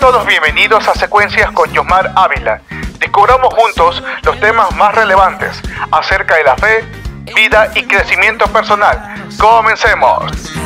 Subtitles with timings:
[0.00, 2.60] Todos bienvenidos a Secuencias con Yomar Ávila.
[3.00, 5.60] Descubramos juntos los temas más relevantes
[5.90, 6.84] acerca de la fe,
[7.34, 9.28] vida y crecimiento personal.
[9.38, 10.57] Comencemos.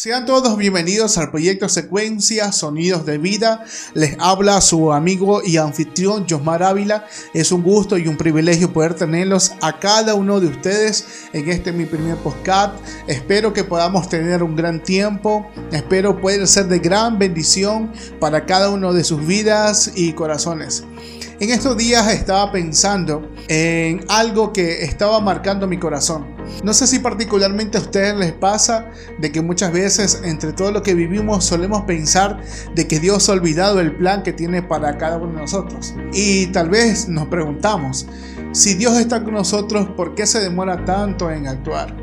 [0.00, 3.64] Sean todos bienvenidos al proyecto Secuencia Sonidos de Vida.
[3.94, 7.04] Les habla su amigo y anfitrión Josmar Ávila.
[7.34, 11.72] Es un gusto y un privilegio poder tenerlos a cada uno de ustedes en este
[11.72, 12.74] mi primer podcast.
[13.08, 15.50] Espero que podamos tener un gran tiempo.
[15.72, 20.84] Espero poder ser de gran bendición para cada uno de sus vidas y corazones.
[21.40, 26.37] En estos días estaba pensando en algo que estaba marcando mi corazón.
[26.64, 30.82] No sé si particularmente a ustedes les pasa de que muchas veces entre todo lo
[30.82, 32.40] que vivimos solemos pensar
[32.74, 35.94] de que Dios ha olvidado el plan que tiene para cada uno de nosotros.
[36.12, 38.06] Y tal vez nos preguntamos,
[38.52, 41.94] si Dios está con nosotros, ¿por qué se demora tanto en actuar?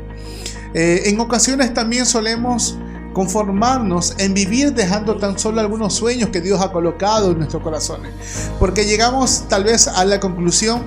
[0.74, 2.78] Eh, en ocasiones también solemos
[3.16, 8.12] conformarnos en vivir dejando tan solo algunos sueños que Dios ha colocado en nuestros corazones.
[8.58, 10.84] Porque llegamos tal vez a la conclusión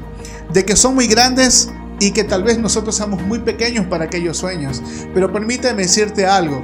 [0.54, 4.38] de que son muy grandes y que tal vez nosotros seamos muy pequeños para aquellos
[4.38, 4.82] sueños.
[5.14, 6.64] Pero permíteme decirte algo.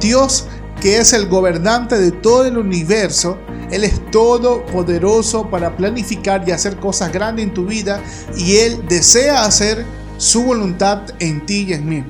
[0.00, 0.46] Dios
[0.80, 3.38] que es el gobernante de todo el universo,
[3.70, 8.02] Él es todopoderoso para planificar y hacer cosas grandes en tu vida
[8.36, 9.84] y Él desea hacer
[10.18, 12.04] su voluntad en ti y en mí.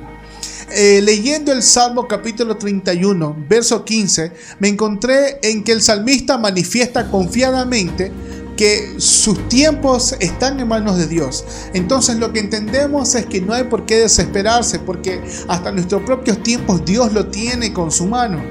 [0.70, 7.10] Eh, leyendo el Salmo capítulo 31, verso 15, me encontré en que el salmista manifiesta
[7.10, 8.12] confiadamente
[8.58, 11.44] que sus tiempos están en manos de Dios.
[11.74, 16.42] Entonces lo que entendemos es que no hay por qué desesperarse porque hasta nuestros propios
[16.42, 18.42] tiempos Dios lo tiene con su mano.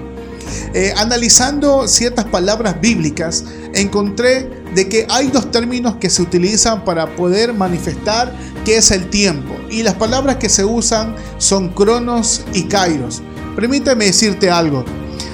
[0.73, 7.13] Eh, analizando ciertas palabras bíblicas, encontré de que hay dos términos que se utilizan para
[7.17, 9.55] poder manifestar qué es el tiempo.
[9.69, 13.21] Y las palabras que se usan son cronos y kairos.
[13.57, 14.85] Permíteme decirte algo.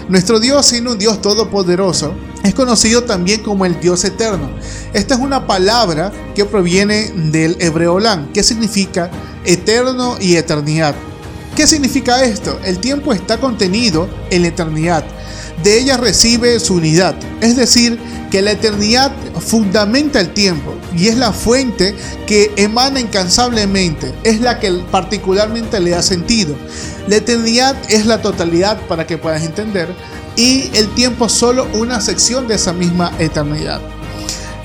[0.09, 4.49] Nuestro Dios, siendo un Dios todopoderoso, es conocido también como el Dios eterno.
[4.93, 7.97] Esta es una palabra que proviene del hebreo
[8.33, 9.09] que significa
[9.45, 10.93] eterno y eternidad.
[11.55, 12.59] ¿Qué significa esto?
[12.65, 15.05] El tiempo está contenido en la eternidad.
[15.63, 17.15] De ella recibe su unidad.
[17.41, 17.97] Es decir,
[18.29, 21.95] que la eternidad fundamenta el tiempo y es la fuente
[22.25, 24.11] que emana incansablemente.
[24.23, 26.55] Es la que particularmente le da sentido.
[27.07, 29.87] La eternidad es la totalidad para que puedas entender
[30.35, 33.81] y el tiempo solo una sección de esa misma eternidad.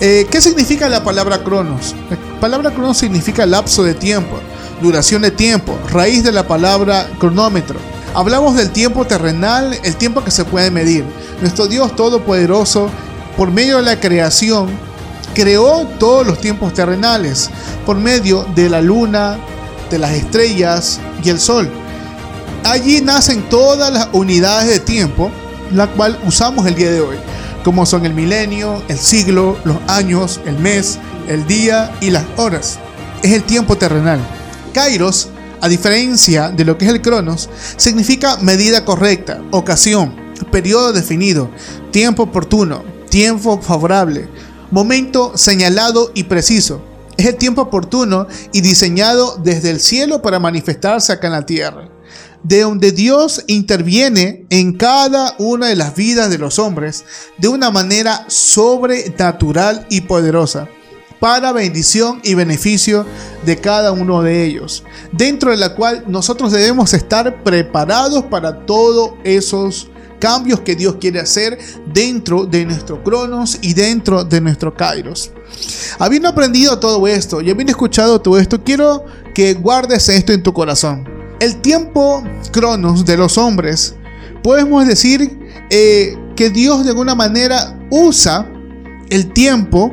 [0.01, 1.95] Eh, ¿Qué significa la palabra cronos?
[2.11, 4.39] La palabra cronos significa lapso de tiempo
[4.81, 7.79] duración de tiempo, raíz de la palabra cronómetro.
[8.15, 11.05] Hablamos del tiempo terrenal, el tiempo que se puede medir.
[11.41, 12.89] Nuestro Dios Todopoderoso,
[13.37, 14.69] por medio de la creación,
[15.35, 17.51] creó todos los tiempos terrenales,
[17.85, 19.37] por medio de la luna,
[19.91, 21.69] de las estrellas y el sol.
[22.65, 25.31] Allí nacen todas las unidades de tiempo,
[25.73, 27.17] la cual usamos el día de hoy,
[27.65, 30.99] como son el milenio, el siglo, los años, el mes,
[31.29, 32.79] el día y las horas.
[33.23, 34.21] Es el tiempo terrenal.
[34.73, 35.29] Kairos,
[35.61, 40.15] a diferencia de lo que es el Cronos, significa medida correcta, ocasión,
[40.51, 41.51] periodo definido,
[41.91, 44.29] tiempo oportuno, tiempo favorable,
[44.71, 46.83] momento señalado y preciso.
[47.17, 51.89] Es el tiempo oportuno y diseñado desde el cielo para manifestarse acá en la tierra,
[52.43, 57.05] de donde Dios interviene en cada una de las vidas de los hombres
[57.39, 60.69] de una manera sobrenatural y poderosa
[61.21, 63.05] para bendición y beneficio
[63.45, 69.13] de cada uno de ellos, dentro de la cual nosotros debemos estar preparados para todos
[69.25, 69.89] esos
[70.21, 71.59] cambios que Dios quiere hacer
[71.93, 75.31] dentro de nuestro Cronos y dentro de nuestro Kairos.
[75.99, 80.53] Habiendo aprendido todo esto y habiendo escuchado todo esto, quiero que guardes esto en tu
[80.53, 81.18] corazón.
[81.41, 83.95] El tiempo Cronos de los hombres,
[84.43, 85.39] podemos decir
[85.71, 88.51] eh, que Dios de alguna manera usa
[89.11, 89.93] el tiempo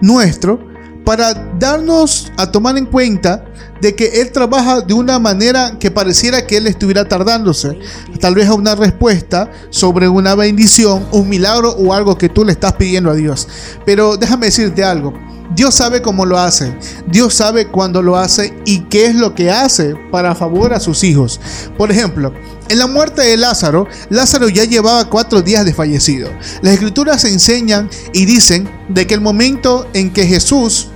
[0.00, 0.66] nuestro
[1.04, 3.44] para darnos a tomar en cuenta
[3.80, 7.78] de que Él trabaja de una manera que pareciera que Él estuviera tardándose,
[8.20, 12.52] tal vez a una respuesta sobre una bendición, un milagro o algo que tú le
[12.52, 13.48] estás pidiendo a Dios.
[13.84, 15.14] Pero déjame decirte algo,
[15.54, 16.74] Dios sabe cómo lo hace,
[17.06, 21.02] Dios sabe cuándo lo hace y qué es lo que hace para favor a sus
[21.04, 21.40] hijos.
[21.76, 22.32] Por ejemplo,
[22.68, 26.30] en la muerte de Lázaro, Lázaro ya llevaba cuatro días de fallecido.
[26.60, 30.88] Las escrituras enseñan y dicen de que el momento en que Jesús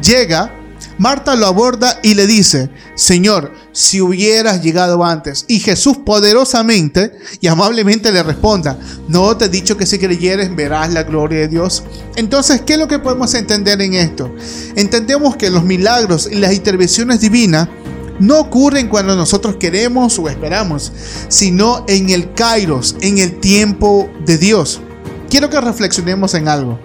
[0.00, 0.54] llega,
[0.98, 5.44] Marta lo aborda y le dice, Señor, si hubieras llegado antes.
[5.46, 10.92] Y Jesús poderosamente y amablemente le responda, no te he dicho que si creyeres verás
[10.92, 11.84] la gloria de Dios.
[12.16, 14.34] Entonces, ¿qué es lo que podemos entender en esto?
[14.74, 17.68] Entendemos que los milagros y las intervenciones divinas
[18.18, 20.92] no ocurren cuando nosotros queremos o esperamos,
[21.28, 24.80] sino en el kairos, en el tiempo de Dios.
[25.30, 26.80] Quiero que reflexionemos en algo.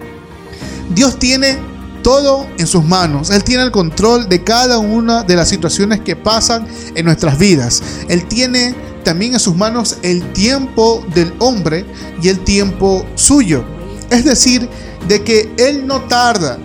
[0.94, 1.58] Dios tiene
[2.04, 3.30] todo en sus manos.
[3.30, 7.82] Él tiene el control de cada una de las situaciones que pasan en nuestras vidas.
[8.08, 11.84] Él tiene también en sus manos el tiempo del hombre
[12.22, 13.64] y el tiempo suyo.
[14.10, 14.68] Es decir,
[15.08, 16.58] de que Él no tarda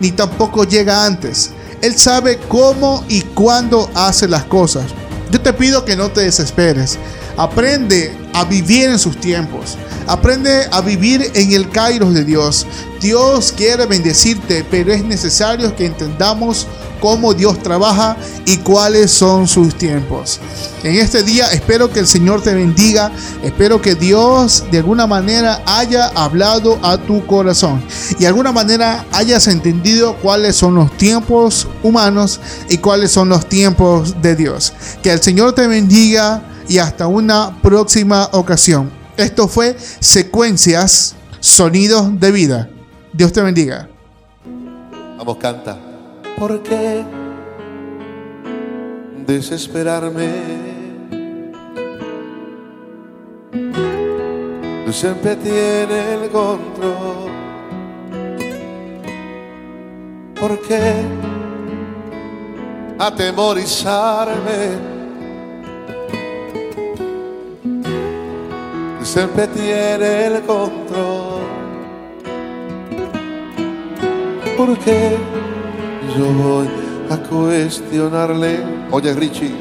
[0.00, 1.50] ni tampoco llega antes.
[1.82, 4.86] Él sabe cómo y cuándo hace las cosas.
[5.30, 6.98] Yo te pido que no te desesperes.
[7.36, 9.76] Aprende a vivir en sus tiempos.
[10.06, 12.66] Aprende a vivir en el Kairos de Dios.
[13.00, 16.66] Dios quiere bendecirte, pero es necesario que entendamos
[17.04, 18.16] cómo Dios trabaja
[18.46, 20.40] y cuáles son sus tiempos.
[20.82, 23.12] En este día espero que el Señor te bendiga,
[23.42, 29.04] espero que Dios de alguna manera haya hablado a tu corazón y de alguna manera
[29.12, 32.40] hayas entendido cuáles son los tiempos humanos
[32.70, 34.72] y cuáles son los tiempos de Dios.
[35.02, 39.03] Que el Señor te bendiga y hasta una próxima ocasión.
[39.16, 42.68] Esto fue Secuencias, Sonidos de Vida.
[43.12, 43.88] Dios te bendiga.
[45.16, 45.78] Vamos, canta.
[46.36, 47.04] ¿Por qué
[49.24, 50.32] desesperarme?
[54.84, 57.30] Tú siempre tienes el control.
[60.40, 60.94] ¿Por qué
[62.98, 64.93] atemorizarme?
[69.14, 71.42] Siempre tiene el control.
[74.56, 75.16] Porque
[76.18, 76.68] yo voy
[77.08, 78.58] a cuestionarle.
[78.90, 79.54] Oye, Richie,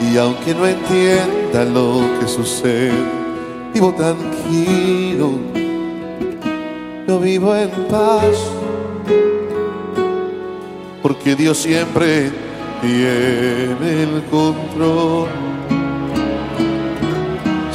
[0.00, 2.92] y aunque no entienda lo que sucede,
[3.74, 5.32] vivo tranquilo,
[7.08, 8.36] yo vivo en paz.
[11.02, 12.30] Porque Dios siempre
[12.80, 15.49] tiene el control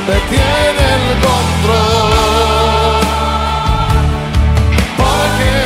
[0.00, 2.10] Siempre tiene el control.
[4.96, 5.56] ¿Por qué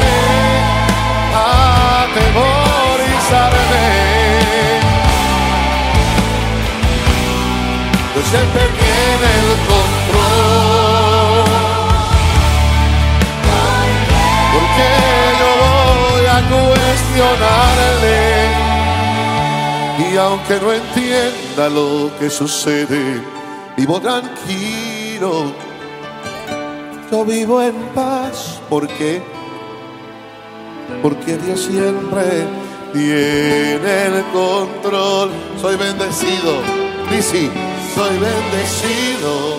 [2.03, 3.89] atemorizarme?
[8.15, 11.45] Pues siempre tiene el control.
[14.53, 14.89] Porque
[15.41, 18.19] yo voy a cuestionarle.
[19.97, 23.03] Y aunque no entienda lo que sucede,
[23.76, 25.52] vivo tranquilo,
[27.11, 28.61] yo vivo en paz.
[28.69, 29.23] ¿Por qué?
[31.02, 32.47] Porque Dios siempre
[32.93, 35.31] tiene el control.
[35.61, 36.61] Soy bendecido,
[37.21, 37.50] sí,
[37.95, 39.59] soy bendecido,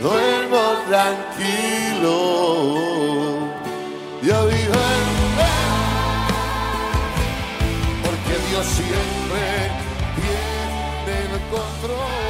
[0.00, 2.14] duermo tranquilo,
[4.22, 5.06] yo vivo en
[5.36, 5.66] paz.
[8.04, 9.42] Porque Dios siempre
[10.16, 12.25] tiene el control.